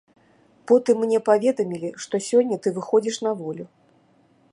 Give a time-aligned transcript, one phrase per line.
[0.69, 3.65] Потым мне паведамілі, што сёння ты выходзіш на волю.